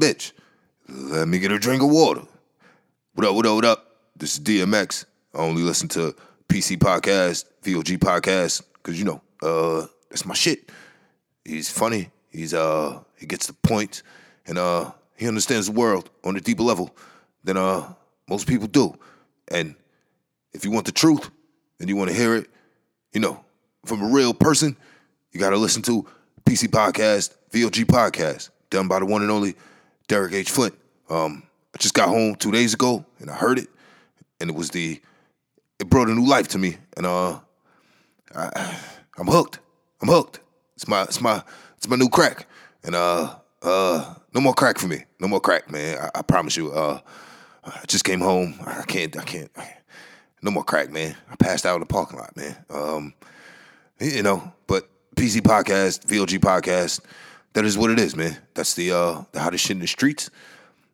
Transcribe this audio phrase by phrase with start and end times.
[0.00, 0.32] bitch.
[0.88, 2.22] Let me get a drink of water.
[3.12, 3.96] What up, what up, what up?
[4.16, 5.04] This is DMX.
[5.34, 6.14] I only listen to
[6.48, 10.70] PC Podcast, VOG Podcast, because you know, uh, that's my shit.
[11.44, 12.08] He's funny.
[12.30, 14.02] He's uh he gets the point
[14.46, 16.96] and uh he understands the world on a deeper level
[17.44, 17.92] than uh
[18.26, 18.96] most people do.
[19.48, 19.74] And
[20.54, 21.28] if you want the truth
[21.78, 22.48] and you want to hear it,
[23.12, 23.44] you know,
[23.84, 24.76] from a real person,
[25.32, 26.06] you gotta listen to
[26.44, 29.56] PC Podcast, VOG Podcast, done by the one and only
[30.10, 30.50] Derek H.
[30.50, 30.74] Flint.
[31.08, 33.68] Um, I just got home two days ago and I heard it,
[34.40, 35.00] and it was the
[35.78, 37.38] it brought a new life to me, and uh,
[38.34, 38.76] I,
[39.16, 39.60] I'm hooked.
[40.02, 40.40] I'm hooked.
[40.74, 41.44] It's my it's my
[41.76, 42.48] it's my new crack,
[42.82, 45.04] and uh uh no more crack for me.
[45.20, 45.96] No more crack, man.
[45.96, 46.72] I, I promise you.
[46.72, 46.98] Uh,
[47.62, 48.56] I just came home.
[48.66, 49.16] I can't.
[49.16, 49.52] I can't.
[50.42, 51.16] No more crack, man.
[51.30, 52.56] I passed out in the parking lot, man.
[52.68, 53.14] Um,
[54.00, 57.00] you know, but PC podcast, VOG podcast,
[57.54, 58.36] that is what it is, man.
[58.54, 60.30] That's the uh the hottest shit in the streets.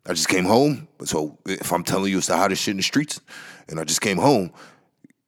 [0.05, 2.83] I just came home, so if I'm telling you it's the hottest shit in the
[2.83, 3.19] streets,
[3.67, 4.51] and I just came home,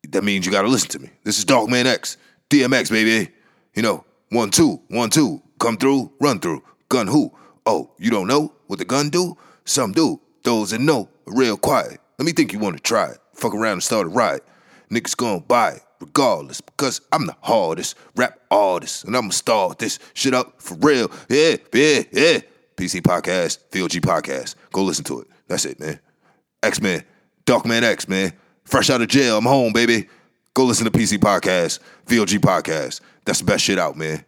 [0.07, 1.09] that means you got to listen to me.
[1.25, 2.15] This is Dark Man X,
[2.49, 3.31] DMX, baby.
[3.75, 7.31] You know, one two, one two, come through, run through, gun who?
[7.65, 9.37] Oh, you don't know what the gun do?
[9.65, 10.21] Some do.
[10.43, 11.99] Those that know, real quiet.
[12.17, 13.17] Let me think you want to try it.
[13.33, 14.45] Fuck around and start a riot.
[14.89, 19.99] Niggas gonna buy it regardless because I'm the hardest rap artist and I'ma start this
[20.13, 21.11] shit up for real.
[21.29, 22.39] Yeah, yeah, yeah.
[22.75, 24.55] PC Podcast, VOG Podcast.
[24.71, 25.27] Go listen to it.
[25.47, 25.99] That's it, man.
[26.63, 27.03] X Men,
[27.45, 28.33] Dark Man X, man.
[28.63, 30.07] Fresh out of jail, I'm home, baby.
[30.53, 33.01] Go listen to PC Podcast, VOG Podcast.
[33.25, 34.23] That's the best shit out, man.